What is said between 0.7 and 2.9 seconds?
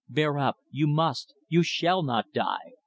You must you shall not die."